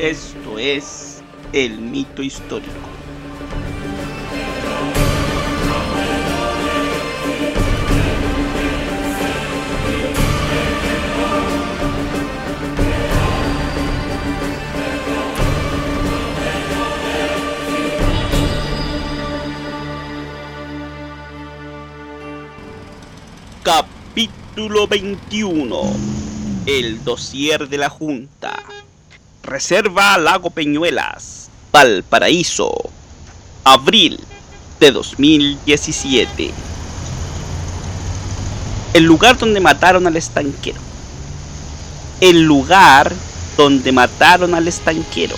[0.00, 1.22] Esto es
[1.52, 2.72] el mito histórico.
[23.62, 25.78] Capítulo 21
[26.64, 28.59] El dossier de la Junta
[29.50, 32.70] Reserva Lago Peñuelas, Valparaíso,
[33.64, 34.24] abril
[34.78, 36.52] de 2017.
[38.94, 40.78] El lugar donde mataron al estanquero.
[42.20, 43.12] El lugar
[43.56, 45.34] donde mataron al estanquero.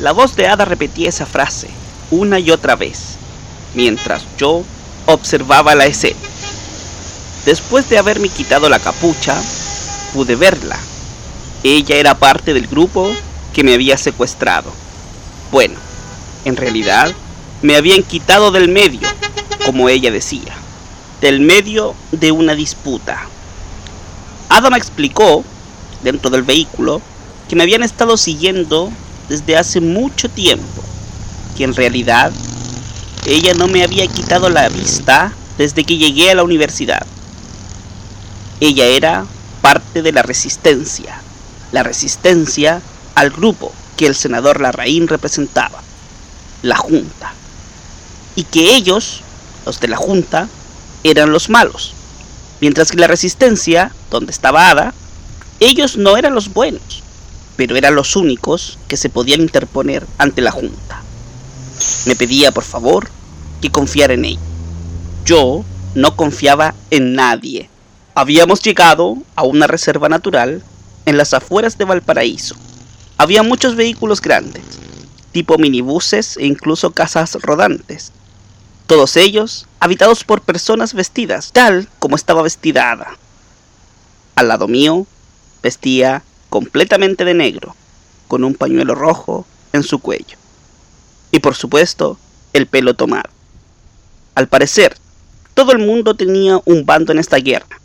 [0.00, 1.68] La voz de Ada repetía esa frase
[2.10, 3.18] una y otra vez,
[3.74, 4.64] mientras yo
[5.06, 6.18] observaba la escena.
[7.44, 9.40] Después de haberme quitado la capucha,
[10.12, 10.76] pude verla
[11.64, 13.10] ella era parte del grupo
[13.52, 14.72] que me había secuestrado.
[15.50, 15.74] Bueno,
[16.44, 17.12] en realidad
[17.62, 19.00] me habían quitado del medio,
[19.64, 20.54] como ella decía,
[21.20, 23.20] del medio de una disputa.
[24.48, 25.44] Adam explicó,
[26.02, 27.02] dentro del vehículo,
[27.48, 28.92] que me habían estado siguiendo
[29.28, 30.82] desde hace mucho tiempo,
[31.56, 32.30] que en realidad
[33.26, 37.04] ella no me había quitado la vista desde que llegué a la universidad.
[38.60, 39.26] Ella era
[39.60, 41.20] parte de la resistencia
[41.72, 42.80] la resistencia
[43.14, 45.82] al grupo que el senador Larraín representaba,
[46.62, 47.32] la Junta,
[48.36, 49.22] y que ellos,
[49.66, 50.48] los de la Junta,
[51.04, 51.94] eran los malos,
[52.60, 54.94] mientras que la resistencia, donde estaba Ada,
[55.60, 57.02] ellos no eran los buenos,
[57.56, 61.02] pero eran los únicos que se podían interponer ante la Junta.
[62.06, 63.08] Me pedía, por favor,
[63.60, 64.40] que confiara en ella.
[65.24, 65.64] Yo
[65.94, 67.68] no confiaba en nadie.
[68.14, 70.62] Habíamos llegado a una reserva natural
[71.08, 72.54] en las afueras de Valparaíso.
[73.16, 74.62] Había muchos vehículos grandes,
[75.32, 78.12] tipo minibuses e incluso casas rodantes.
[78.86, 83.16] Todos ellos habitados por personas vestidas tal como estaba vestida Ada.
[84.34, 85.06] Al lado mío
[85.62, 87.74] vestía completamente de negro,
[88.28, 90.36] con un pañuelo rojo en su cuello.
[91.30, 92.18] Y por supuesto,
[92.52, 93.30] el pelo tomado.
[94.34, 94.94] Al parecer,
[95.54, 97.80] todo el mundo tenía un bando en esta guerra.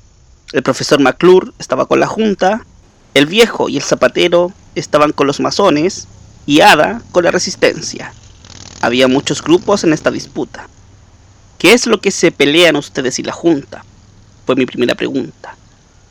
[0.52, 2.66] El profesor McClure estaba con la Junta
[3.14, 6.08] el viejo y el zapatero estaban con los masones
[6.46, 8.14] y Ada con la resistencia.
[8.82, 10.68] Había muchos grupos en esta disputa.
[11.60, 13.86] ¿Qué es lo que se pelean ustedes y la Junta?
[14.46, 15.56] Fue mi primera pregunta.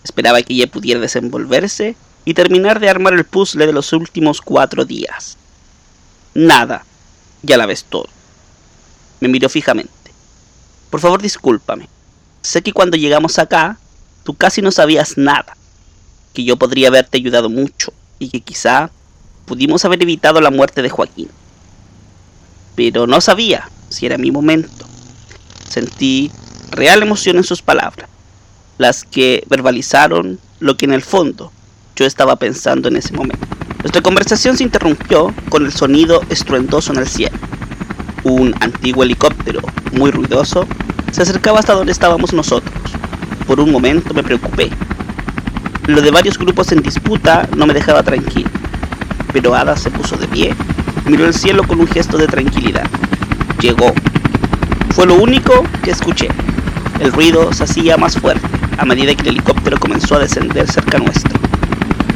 [0.05, 4.85] Esperaba que ella pudiera desenvolverse y terminar de armar el puzzle de los últimos cuatro
[4.85, 5.37] días.
[6.35, 6.85] Nada,
[7.43, 8.09] ya la ves todo.
[9.21, 9.93] Me miró fijamente.
[10.89, 11.89] Por favor, discúlpame.
[12.43, 13.77] Sé que cuando llegamos acá,
[14.25, 15.57] tú casi no sabías nada
[16.33, 18.91] que yo podría haberte ayudado mucho y que quizá
[19.47, 21.29] pudimos haber evitado la muerte de Joaquín.
[22.75, 24.87] Pero no sabía si era mi momento.
[25.69, 26.31] Sentí
[26.71, 28.09] real emoción en sus palabras,
[28.79, 31.53] las que verbalizaron lo que en el fondo
[31.97, 33.47] yo estaba pensando en ese momento.
[33.81, 37.37] Nuestra conversación se interrumpió con el sonido estruendoso en el cielo.
[38.25, 39.61] Un antiguo helicóptero,
[39.93, 40.67] muy ruidoso,
[41.11, 42.73] se acercaba hasta donde estábamos nosotros.
[43.47, 44.71] Por un momento me preocupé
[45.87, 48.51] lo de varios grupos en disputa no me dejaba tranquilo,
[49.33, 50.55] pero Ada se puso de pie,
[51.07, 52.89] miró el cielo con un gesto de tranquilidad.
[53.61, 53.93] Llegó.
[54.95, 56.29] Fue lo único que escuché.
[57.01, 58.47] El ruido se hacía más fuerte
[58.79, 61.39] a medida que el helicóptero comenzó a descender cerca nuestro.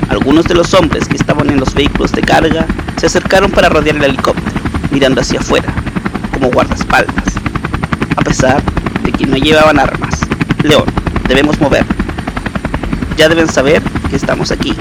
[0.08, 2.66] Algunos de los hombres que estaban en los vehículos de carga
[2.96, 4.60] se acercaron para rodear el helicóptero,
[4.90, 5.72] mirando hacia afuera,
[6.32, 7.34] como guardaespaldas,
[8.16, 8.62] a pesar
[9.02, 10.20] de que no llevaban armas.
[10.62, 10.84] León,
[11.28, 11.84] debemos mover.
[13.16, 14.74] Ya deben saber que estamos aquí.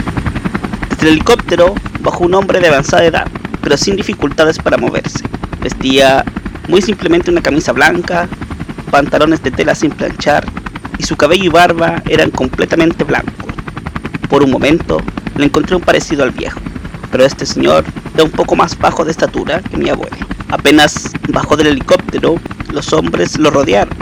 [0.89, 3.27] Desde el helicóptero bajó un hombre de avanzada edad,
[3.61, 5.23] pero sin dificultades para moverse.
[5.61, 6.23] Vestía
[6.67, 8.27] muy simplemente una camisa blanca,
[8.91, 10.45] pantalones de tela sin planchar
[10.97, 13.53] y su cabello y barba eran completamente blancos.
[14.29, 15.01] Por un momento
[15.37, 16.59] le encontré un parecido al viejo,
[17.11, 20.17] pero este señor era un poco más bajo de estatura que mi abuelo.
[20.49, 22.35] Apenas bajó del helicóptero,
[22.71, 23.95] los hombres lo rodearon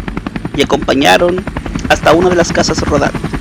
[0.55, 1.43] y acompañaron
[1.89, 3.32] hasta una de las casas rodantes.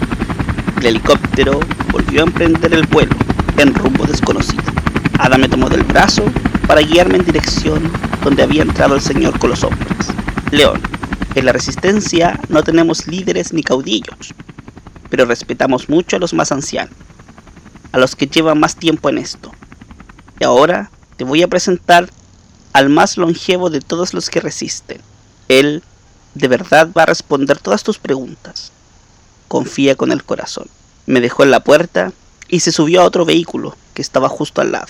[0.83, 1.61] El helicóptero
[1.93, 3.15] volvió a emprender el vuelo
[3.57, 4.65] en rumbo desconocido.
[5.17, 6.25] Ada me tomó del brazo
[6.67, 7.89] para guiarme en dirección
[8.25, 10.09] donde había entrado el señor con los hombres.
[10.51, 10.83] León,
[11.37, 14.35] en la resistencia no tenemos líderes ni caudillos,
[15.09, 16.97] pero respetamos mucho a los más ancianos,
[17.93, 19.53] a los que llevan más tiempo en esto.
[20.41, 22.11] Y ahora te voy a presentar
[22.73, 25.01] al más longevo de todos los que resisten.
[25.47, 25.85] Él
[26.35, 28.73] de verdad va a responder todas tus preguntas
[29.53, 30.67] confía con el corazón.
[31.05, 32.15] Me dejó en la puerta
[32.49, 34.87] y se subió a otro vehículo que estaba justo al lado.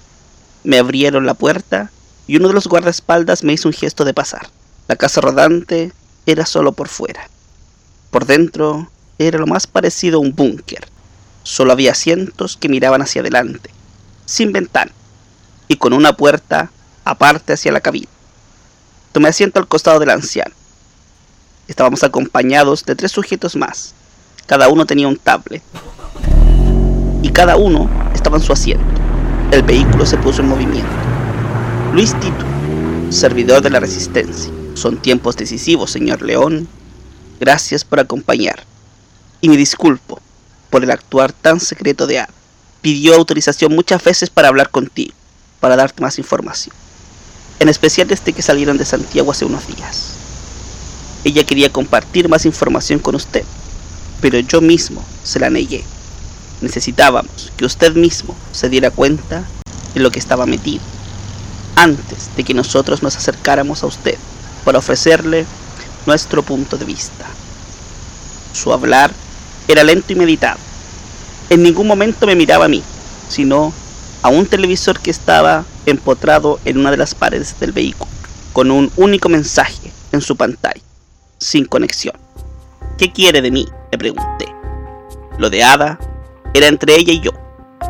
[0.62, 1.91] Me abrieron la puerta
[2.29, 4.50] y uno de los guardaespaldas me hizo un gesto de pasar.
[4.87, 5.91] La casa rodante
[6.26, 7.29] era solo por fuera.
[8.12, 8.88] Por dentro
[9.19, 10.87] era lo más parecido a un búnker.
[11.43, 13.69] Solo había asientos que miraban hacia adelante,
[14.26, 14.93] sin ventana,
[15.67, 16.70] y con una puerta
[17.05, 18.06] aparte hacia la cabina.
[19.11, 20.55] Tomé asiento al costado del anciano.
[21.67, 23.97] Estábamos acompañados de tres sujetos más.
[24.52, 25.62] Cada uno tenía un tablet.
[27.22, 28.84] Y cada uno estaba en su asiento.
[29.50, 30.90] El vehículo se puso en movimiento.
[31.94, 32.44] Luis Tito,
[33.08, 34.52] servidor de la Resistencia.
[34.75, 36.69] Son tiempos decisivos, señor León.
[37.40, 38.62] Gracias por acompañar.
[39.40, 40.20] Y me disculpo
[40.69, 42.34] por el actuar tan secreto de Ada.
[42.82, 45.14] Pidió autorización muchas veces para hablar contigo,
[45.60, 46.76] para darte más información.
[47.58, 50.12] En especial desde que salieron de Santiago hace unos días.
[51.25, 53.44] Ella quería compartir más información con usted,
[54.23, 55.85] pero yo mismo se la negué.
[56.63, 59.45] Necesitábamos que usted mismo se diera cuenta
[59.93, 60.81] de lo que estaba metido
[61.75, 64.17] antes de que nosotros nos acercáramos a usted
[64.65, 65.45] para ofrecerle
[66.07, 67.27] nuestro punto de vista.
[68.53, 69.13] Su hablar
[69.67, 70.59] era lento y meditado.
[71.51, 72.83] En ningún momento me miraba a mí,
[73.29, 73.73] sino
[74.23, 78.11] a un televisor que estaba empotrado en una de las paredes del vehículo,
[78.53, 80.81] con un único mensaje en su pantalla,
[81.39, 82.15] sin conexión.
[82.99, 83.67] ¿Qué quiere de mí?
[83.93, 84.47] Le pregunté.
[85.39, 85.99] Lo de Ada
[86.55, 87.31] era entre ella y yo,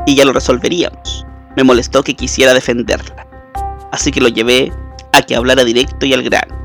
[0.06, 1.26] y ya lo resolveríamos.
[1.56, 3.26] Me molestó que quisiera defenderla
[3.92, 4.72] así que lo llevé
[5.12, 6.56] a que hablara directo y al grano.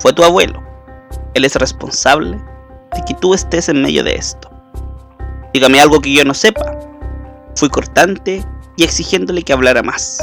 [0.00, 0.62] Fue tu abuelo.
[1.32, 2.36] Él es responsable
[2.94, 4.50] de que tú estés en medio de esto.
[5.54, 6.78] Dígame algo que yo no sepa.
[7.56, 8.44] Fui cortante
[8.76, 10.18] y exigiéndole que hablara más.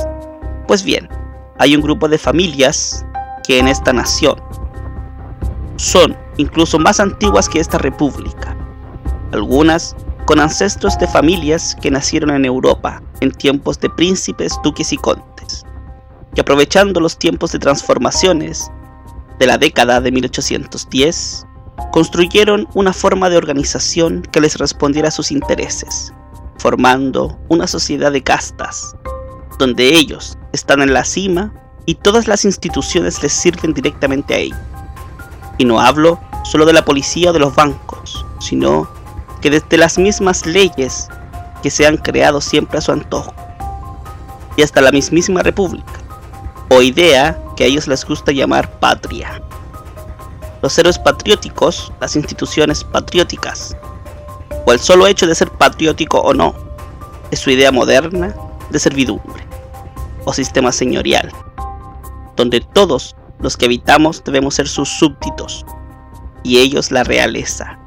[0.68, 1.10] Pues bien,
[1.58, 3.06] hay un grupo de familias
[3.48, 4.40] que en esta nación
[5.78, 8.56] son incluso más antiguas que esta república.
[9.34, 9.96] Algunas
[10.26, 15.66] con ancestros de familias que nacieron en Europa en tiempos de príncipes, duques y condes
[16.34, 18.72] que aprovechando los tiempos de transformaciones
[19.40, 21.46] de la década de 1810,
[21.92, 26.14] construyeron una forma de organización que les respondiera a sus intereses,
[26.58, 28.96] formando una sociedad de castas,
[29.58, 31.54] donde ellos están en la cima
[31.86, 34.60] y todas las instituciones les sirven directamente a ellos.
[35.58, 38.88] Y no hablo solo de la policía o de los bancos, sino
[39.42, 41.10] que desde las mismas leyes
[41.62, 43.34] que se han creado siempre a su antojo,
[44.56, 45.94] y hasta la mismísima república,
[46.70, 49.42] o idea que a ellos les gusta llamar patria.
[50.62, 53.76] Los héroes patrióticos, las instituciones patrióticas,
[54.66, 56.54] o el solo hecho de ser patriótico o no,
[57.32, 58.36] es su idea moderna
[58.70, 59.46] de servidumbre,
[60.26, 61.32] o sistema señorial,
[62.36, 65.66] donde todos los que habitamos debemos ser sus súbditos,
[66.44, 67.78] y ellos la realeza.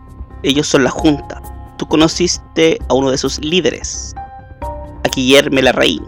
[0.42, 1.40] Ellos son la junta.
[1.78, 4.14] Tú conociste a uno de sus líderes,
[4.60, 6.04] a Guillermo Larraín,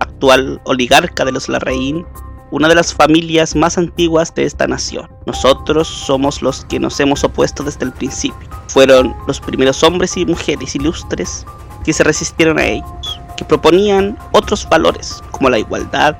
[0.00, 2.06] actual oligarca de los Larraín,
[2.50, 5.10] una de las familias más antiguas de esta nación.
[5.26, 8.48] Nosotros somos los que nos hemos opuesto desde el principio.
[8.68, 11.44] Fueron los primeros hombres y mujeres ilustres
[11.84, 16.16] que se resistieron a ellos, que proponían otros valores como la igualdad,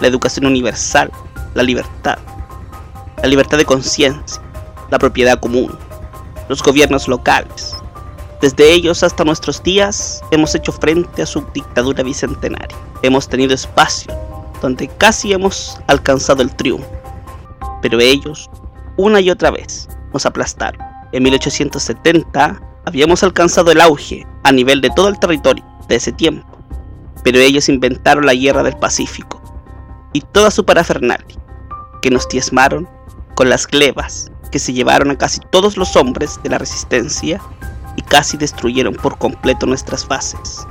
[0.00, 1.10] la educación universal,
[1.54, 2.18] la libertad,
[3.22, 4.42] la libertad de conciencia,
[4.90, 5.76] la propiedad común,
[6.48, 7.76] los gobiernos locales,
[8.40, 12.76] desde ellos hasta nuestros días hemos hecho frente a su dictadura bicentenaria.
[13.00, 14.14] Hemos tenido espacio
[14.60, 16.90] donde casi hemos alcanzado el triunfo.
[17.80, 18.50] Pero ellos,
[18.98, 20.80] una y otra vez, nos aplastaron.
[21.12, 26.46] En 1870 habíamos alcanzado el auge a nivel de todo el territorio de ese tiempo.
[27.24, 29.42] Pero ellos inventaron la guerra del Pacífico
[30.12, 31.36] y toda su parafernalia,
[32.02, 32.86] que nos diezmaron
[33.34, 37.40] con las glebas que se llevaron a casi todos los hombres de la resistencia
[37.96, 40.66] y casi destruyeron por completo nuestras bases.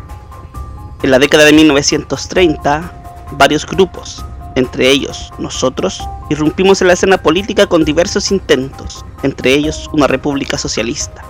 [1.03, 2.91] En la década de 1930,
[3.37, 4.23] varios grupos,
[4.55, 10.57] entre ellos nosotros, irrumpimos en la escena política con diversos intentos, entre ellos una república
[10.57, 11.23] socialista,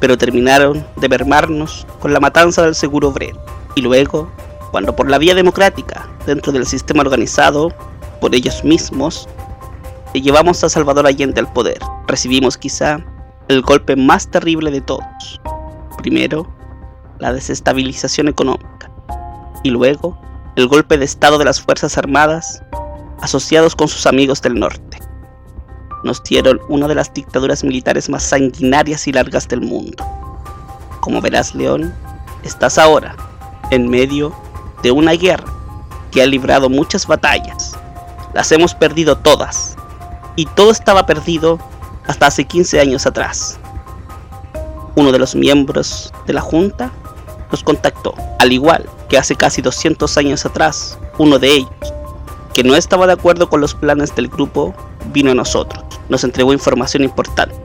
[0.00, 3.38] pero terminaron de mermarnos con la matanza del seguro obrero.
[3.74, 4.30] Y luego,
[4.70, 7.72] cuando por la vía democrática, dentro del sistema organizado,
[8.20, 9.28] por ellos mismos,
[10.14, 13.04] llevamos a Salvador Allende al poder, recibimos quizá
[13.48, 15.40] el golpe más terrible de todos.
[15.98, 16.46] Primero,
[17.18, 18.90] la desestabilización económica
[19.62, 20.18] y luego
[20.56, 22.62] el golpe de Estado de las Fuerzas Armadas
[23.20, 24.98] asociados con sus amigos del norte.
[26.04, 30.04] Nos dieron una de las dictaduras militares más sanguinarias y largas del mundo.
[31.00, 31.92] Como verás, León,
[32.44, 33.16] estás ahora
[33.70, 34.32] en medio
[34.82, 35.52] de una guerra
[36.12, 37.76] que ha librado muchas batallas.
[38.34, 39.67] Las hemos perdido todas.
[40.38, 41.58] Y todo estaba perdido
[42.06, 43.58] hasta hace 15 años atrás.
[44.94, 46.92] Uno de los miembros de la Junta
[47.50, 51.92] nos contactó, al igual que hace casi 200 años atrás, uno de ellos,
[52.54, 54.76] que no estaba de acuerdo con los planes del grupo,
[55.12, 57.56] vino a nosotros, nos entregó información importante,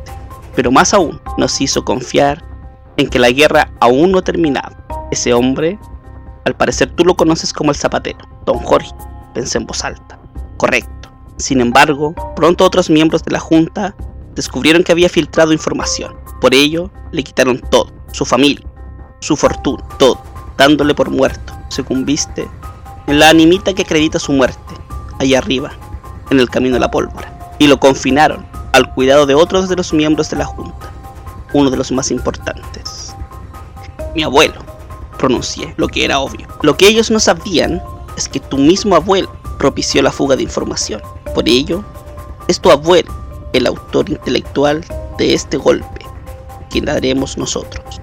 [0.56, 2.44] pero más aún nos hizo confiar
[2.98, 4.76] en que la guerra aún no terminaba.
[5.12, 5.78] Ese hombre,
[6.44, 8.90] al parecer tú lo conoces como el zapatero, don Jorge,
[9.36, 10.18] pensé en voz alta.
[10.58, 11.03] Correcto.
[11.44, 13.94] Sin embargo, pronto otros miembros de la Junta
[14.34, 16.16] descubrieron que había filtrado información.
[16.40, 18.66] Por ello, le quitaron todo, su familia,
[19.20, 20.24] su fortuna, todo,
[20.58, 22.48] dándole por muerto, según viste,
[23.08, 24.74] en la animita que acredita su muerte,
[25.20, 25.74] allá arriba,
[26.30, 29.92] en el camino de la pólvora, y lo confinaron al cuidado de otros de los
[29.92, 30.94] miembros de la Junta,
[31.52, 33.14] uno de los más importantes.
[34.16, 34.62] Mi abuelo,
[35.18, 36.48] pronuncié, lo que era obvio.
[36.62, 37.84] Lo que ellos no sabían
[38.16, 41.02] es que tu mismo abuelo propició la fuga de información.
[41.34, 41.84] Por ello,
[42.48, 43.12] es tu abuelo
[43.54, 44.84] el autor intelectual
[45.18, 46.06] de este golpe,
[46.70, 48.02] quien daremos nosotros.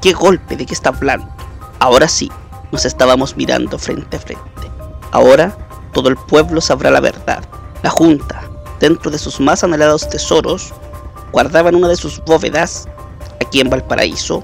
[0.00, 0.56] ¿Qué golpe?
[0.56, 1.28] ¿De qué está hablando?
[1.80, 2.30] Ahora sí,
[2.70, 4.70] nos estábamos mirando frente a frente.
[5.10, 5.56] Ahora
[5.92, 7.44] todo el pueblo sabrá la verdad.
[7.82, 8.42] La Junta,
[8.80, 10.72] dentro de sus más anhelados tesoros,
[11.32, 12.88] guardaba en una de sus bóvedas,
[13.40, 14.42] aquí en Valparaíso,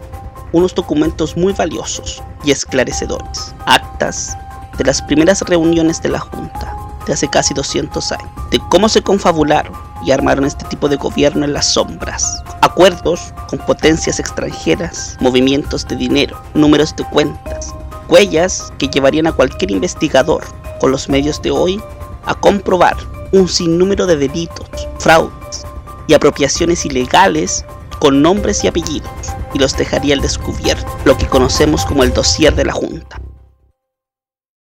[0.53, 4.37] unos documentos muy valiosos y esclarecedores, actas
[4.77, 6.77] de las primeras reuniones de la Junta,
[7.09, 9.73] de hace casi 200 años, de cómo se confabularon
[10.05, 15.97] y armaron este tipo de gobierno en las sombras, acuerdos con potencias extranjeras, movimientos de
[15.97, 17.75] dinero, números de cuentas,
[18.09, 20.45] huellas que llevarían a cualquier investigador
[20.81, 21.83] con los medios de hoy
[22.27, 22.97] a comprobar
[23.33, 25.67] un sinnúmero de delitos, fraudes
[26.07, 27.65] y apropiaciones ilegales
[27.99, 29.11] con nombres y apellidos
[29.55, 33.21] y los dejaría al descubierto, lo que conocemos como el dossier de la Junta.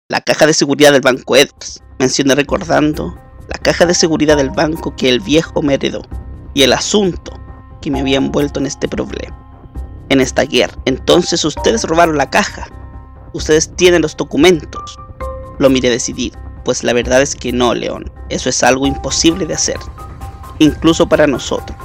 [0.09, 3.17] La caja de seguridad del Banco Edwards, mencioné recordando
[3.49, 6.01] la caja de seguridad del banco que el viejo me heredó
[6.53, 7.33] y el asunto
[7.81, 9.35] que me había envuelto en este problema,
[10.07, 10.77] en esta guerra.
[10.85, 12.69] Entonces ustedes robaron la caja,
[13.33, 14.97] ustedes tienen los documentos.
[15.59, 19.55] Lo miré decidido, pues la verdad es que no, León, eso es algo imposible de
[19.55, 19.79] hacer,
[20.59, 21.77] incluso para nosotros.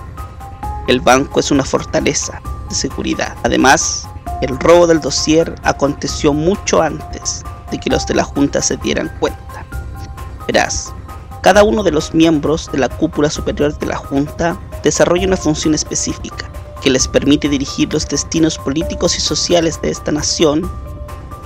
[0.86, 3.36] El banco es una fortaleza de seguridad.
[3.42, 4.06] Además,
[4.42, 9.10] el robo del dossier aconteció mucho antes de que los de la Junta se dieran
[9.18, 9.66] cuenta.
[10.46, 10.92] Verás,
[11.42, 15.74] cada uno de los miembros de la cúpula superior de la Junta desarrolla una función
[15.74, 16.48] específica
[16.80, 20.70] que les permite dirigir los destinos políticos y sociales de esta nación.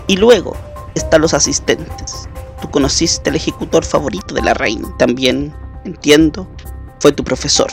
[0.06, 0.54] Y luego
[0.94, 2.28] están los asistentes.
[2.60, 4.88] Tú conociste al ejecutor favorito de la reina.
[4.98, 5.54] También,
[5.84, 6.48] entiendo,
[7.00, 7.70] fue tu profesor.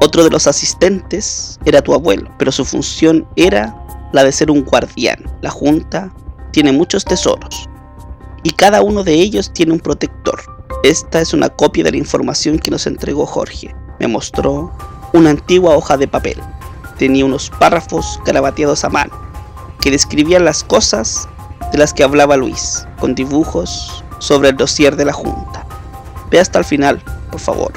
[0.00, 3.74] Otro de los asistentes era tu abuelo, pero su función era
[4.12, 5.18] la de ser un guardián.
[5.40, 6.12] La Junta
[6.52, 7.68] tiene muchos tesoros
[8.44, 10.40] y cada uno de ellos tiene un protector.
[10.84, 13.74] Esta es una copia de la información que nos entregó Jorge.
[13.98, 14.70] Me mostró
[15.14, 16.40] una antigua hoja de papel.
[16.98, 19.12] Tenía unos párrafos grabateados a mano
[19.80, 21.26] que describían las cosas
[21.72, 25.66] de las que hablaba Luis, con dibujos sobre el dossier de la Junta.
[26.30, 27.72] Ve hasta el final, por favor,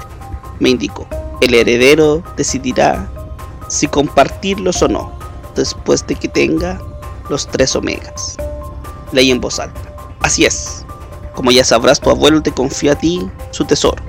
[0.59, 1.07] me indicó.
[1.41, 3.09] El heredero decidirá
[3.69, 5.11] si compartirlos o no,
[5.55, 6.81] después de que tenga
[7.29, 8.37] los tres omegas.
[9.11, 9.86] Leí en voz alta.
[10.27, 10.83] Así es.
[11.35, 14.03] Como ya sabrás, tu abuelo te confía a ti su tesoro.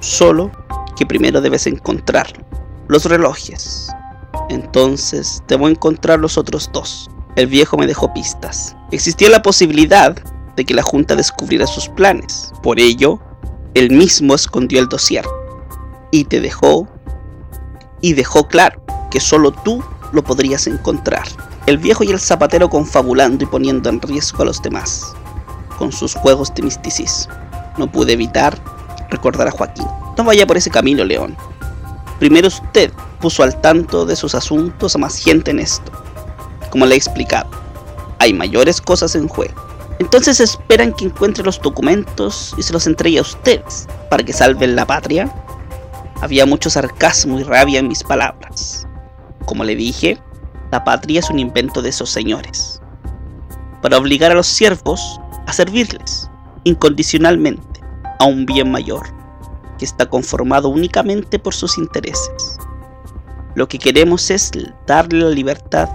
[0.00, 0.50] Solo
[0.94, 2.44] que primero debes encontrarlo.
[2.86, 3.88] Los relojes.
[4.50, 7.08] Entonces debo encontrar los otros dos.
[7.34, 8.76] El viejo me dejó pistas.
[8.92, 10.14] Existía la posibilidad
[10.54, 12.52] de que la Junta descubriera sus planes.
[12.62, 13.18] Por ello,
[13.72, 15.24] él mismo escondió el dossier
[16.10, 16.86] y te dejó
[18.02, 21.26] y dejó claro que solo tú lo podrías encontrar.
[21.64, 25.14] El viejo y el zapatero confabulando y poniendo en riesgo a los demás
[25.78, 27.32] con sus juegos de misticismo.
[27.76, 28.58] No pude evitar
[29.10, 29.86] recordar a Joaquín.
[30.16, 31.36] No vaya por ese camino, León.
[32.18, 35.90] Primero usted puso al tanto de sus asuntos a más gente en esto.
[36.70, 37.50] Como le he explicado,
[38.18, 39.54] hay mayores cosas en juego.
[39.98, 44.74] Entonces esperan que encuentre los documentos y se los entregue a ustedes para que salven
[44.74, 45.32] la patria.
[46.20, 48.86] Había mucho sarcasmo y rabia en mis palabras.
[49.44, 50.18] Como le dije,
[50.72, 52.80] la patria es un invento de esos señores.
[53.82, 56.30] Para obligar a los siervos a servirles
[56.64, 57.80] incondicionalmente
[58.18, 59.06] a un bien mayor,
[59.78, 62.58] que está conformado únicamente por sus intereses.
[63.54, 64.50] Lo que queremos es
[64.86, 65.88] darle la libertad.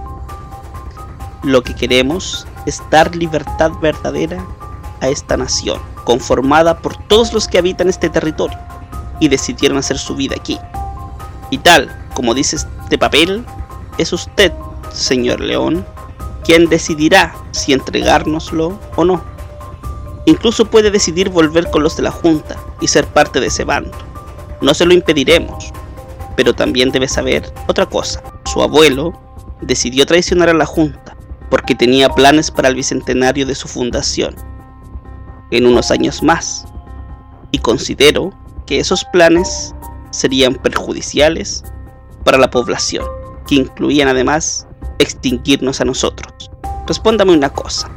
[1.42, 4.44] Lo que queremos es dar libertad verdadera
[5.00, 8.58] a esta nación, conformada por todos los que habitan este territorio
[9.18, 10.58] y decidieron hacer su vida aquí.
[11.50, 13.44] Y tal como dice este papel,
[13.98, 14.52] es usted,
[14.92, 15.86] señor León,
[16.44, 19.22] quien decidirá si entregárnoslo o no.
[20.30, 23.98] Incluso puede decidir volver con los de la Junta y ser parte de ese bando.
[24.60, 25.72] No se lo impediremos,
[26.36, 28.22] pero también debe saber otra cosa.
[28.44, 29.12] Su abuelo
[29.60, 31.16] decidió traicionar a la Junta
[31.50, 34.36] porque tenía planes para el bicentenario de su fundación
[35.50, 36.64] en unos años más,
[37.50, 38.32] y considero
[38.66, 39.74] que esos planes
[40.12, 41.64] serían perjudiciales
[42.22, 43.04] para la población,
[43.48, 44.68] que incluían además
[45.00, 46.52] extinguirnos a nosotros.
[46.86, 47.90] Respóndame una cosa,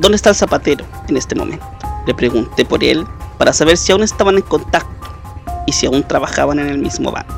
[0.00, 1.75] ¿dónde está el zapatero en este momento?
[2.06, 3.06] Le pregunté por él
[3.38, 5.08] para saber si aún estaban en contacto
[5.66, 7.34] y si aún trabajaban en el mismo bando.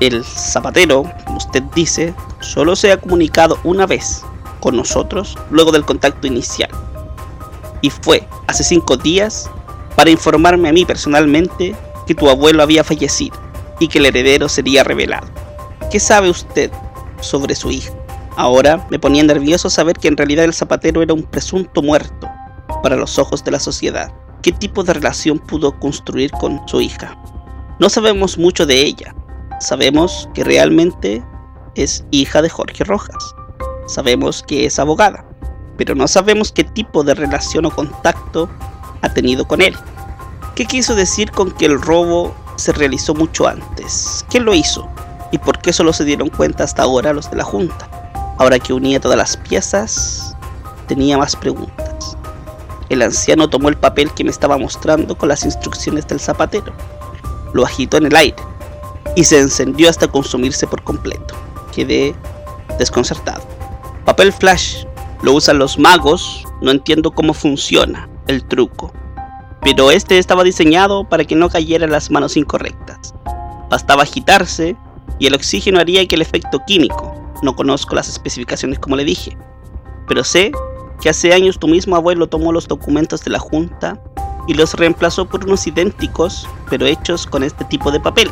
[0.00, 4.22] El zapatero, como usted dice, solo se ha comunicado una vez
[4.60, 6.70] con nosotros luego del contacto inicial.
[7.82, 9.50] Y fue hace cinco días
[9.96, 11.74] para informarme a mí personalmente
[12.06, 13.36] que tu abuelo había fallecido
[13.78, 15.26] y que el heredero sería revelado.
[15.90, 16.70] ¿Qué sabe usted
[17.20, 17.92] sobre su hija?
[18.36, 22.28] Ahora me ponía nervioso saber que en realidad el zapatero era un presunto muerto
[22.82, 24.12] para los ojos de la sociedad.
[24.42, 27.16] ¿Qué tipo de relación pudo construir con su hija?
[27.78, 29.14] No sabemos mucho de ella.
[29.60, 31.22] Sabemos que realmente
[31.74, 33.34] es hija de Jorge Rojas.
[33.86, 35.24] Sabemos que es abogada,
[35.76, 38.48] pero no sabemos qué tipo de relación o contacto
[39.02, 39.76] ha tenido con él.
[40.54, 44.24] ¿Qué quiso decir con que el robo se realizó mucho antes?
[44.28, 44.88] ¿Quién lo hizo?
[45.30, 47.88] ¿Y por qué solo se dieron cuenta hasta ahora los de la Junta?
[48.38, 50.36] Ahora que unía todas las piezas,
[50.88, 51.81] tenía más preguntas.
[52.92, 56.72] El anciano tomó el papel que me estaba mostrando con las instrucciones del zapatero,
[57.52, 58.36] lo agitó en el aire
[59.16, 61.34] y se encendió hasta consumirse por completo.
[61.74, 62.14] Quedé
[62.78, 63.42] desconcertado.
[64.04, 64.84] Papel flash,
[65.22, 68.92] lo usan los magos, no entiendo cómo funciona el truco
[69.62, 73.14] pero este estaba diseñado para que no cayera en las manos incorrectas.
[73.70, 74.76] Bastaba agitarse
[75.18, 77.14] y el oxígeno haría que el efecto químico.
[77.42, 79.36] No conozco las especificaciones como le dije,
[80.08, 80.50] pero sé
[81.02, 84.00] que hace años tu mismo abuelo tomó los documentos de la Junta
[84.48, 88.30] y los reemplazó por unos idénticos, pero hechos con este tipo de papel.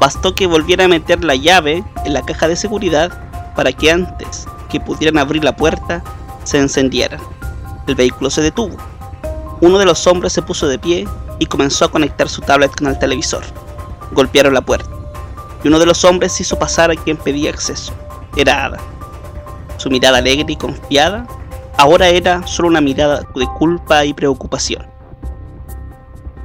[0.00, 4.46] Bastó que volviera a meter la llave en la caja de seguridad para que antes
[4.68, 6.02] que pudieran abrir la puerta
[6.42, 7.20] se encendieran.
[7.86, 8.76] El vehículo se detuvo
[9.60, 12.88] uno de los hombres se puso de pie y comenzó a conectar su tablet con
[12.88, 13.42] el televisor.
[14.12, 14.90] Golpearon la puerta
[15.62, 17.94] y uno de los hombres hizo pasar a quien pedía acceso.
[18.36, 18.78] Era Ada.
[19.78, 21.26] Su mirada alegre y confiada
[21.76, 24.86] ahora era solo una mirada de culpa y preocupación.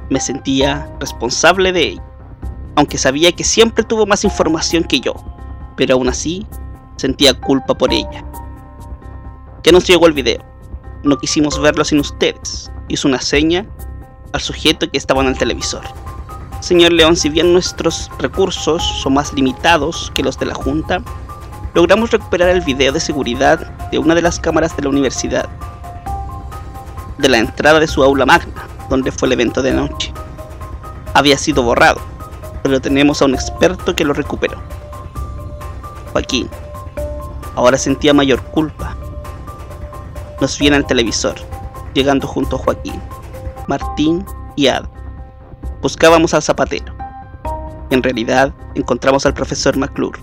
[0.08, 2.02] Me sentía responsable de ella,
[2.76, 5.14] aunque sabía que siempre tuvo más información que yo,
[5.76, 6.46] pero aún así
[6.96, 8.24] sentía culpa por ella.
[9.62, 10.42] ¿Qué nos llegó el video?
[11.04, 13.66] No quisimos verlo sin ustedes, hizo una seña
[14.32, 15.82] al sujeto que estaba en el televisor.
[16.60, 21.02] Señor León, si bien nuestros recursos son más limitados que los de la Junta,
[21.74, 25.48] logramos recuperar el video de seguridad de una de las cámaras de la universidad,
[27.18, 30.12] de la entrada de su aula magna, donde fue el evento de noche.
[31.14, 32.00] Había sido borrado,
[32.62, 34.58] pero tenemos a un experto que lo recuperó.
[36.12, 36.48] Joaquín,
[37.56, 38.96] ahora sentía mayor culpa.
[40.40, 41.34] Nos viene al televisor
[41.94, 43.00] llegando junto a Joaquín,
[43.66, 44.24] Martín
[44.56, 44.88] y Ada.
[45.82, 46.94] Buscábamos al zapatero.
[47.90, 50.20] En realidad encontramos al profesor McClure.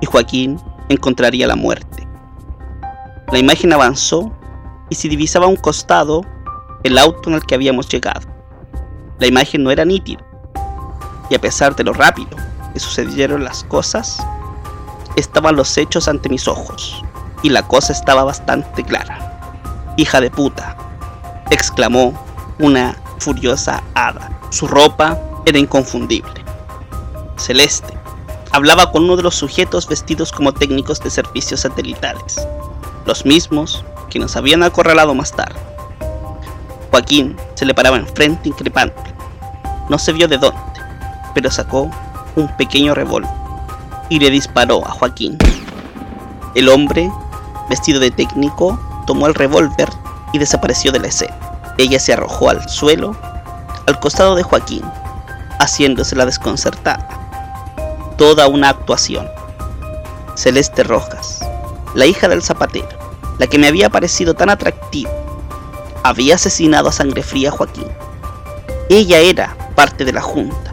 [0.00, 2.05] Y Joaquín encontraría la muerte.
[3.32, 4.30] La imagen avanzó
[4.88, 6.22] y se divisaba a un costado
[6.84, 8.26] el auto en el que habíamos llegado.
[9.18, 10.24] La imagen no era nítida.
[11.28, 12.36] Y a pesar de lo rápido
[12.72, 14.24] que sucedieron las cosas,
[15.16, 17.02] estaban los hechos ante mis ojos.
[17.42, 19.94] Y la cosa estaba bastante clara.
[19.96, 20.76] Hija de puta,
[21.50, 22.12] exclamó
[22.60, 24.38] una furiosa hada.
[24.50, 26.44] Su ropa era inconfundible.
[27.36, 27.96] Celeste
[28.52, 32.46] hablaba con uno de los sujetos vestidos como técnicos de servicios satelitales,
[33.06, 35.58] los mismos que nos habían acorralado más tarde.
[36.90, 39.14] Joaquín se le paraba enfrente increpante.
[39.88, 40.60] No se vio de dónde,
[41.34, 41.90] pero sacó
[42.34, 43.30] un pequeño revólver
[44.08, 45.38] y le disparó a Joaquín.
[46.54, 47.10] El hombre,
[47.68, 49.88] vestido de técnico, tomó el revólver
[50.32, 51.36] y desapareció de la escena.
[51.78, 53.16] Ella se arrojó al suelo,
[53.86, 54.82] al costado de Joaquín,
[55.58, 57.06] haciéndose la desconcertada.
[58.16, 59.28] Toda una actuación.
[60.34, 61.35] Celeste Rojas,
[61.96, 62.88] la hija del zapatero,
[63.38, 65.10] la que me había parecido tan atractiva,
[66.02, 67.88] había asesinado a sangre fría a Joaquín.
[68.90, 70.65] Ella era parte de la junta,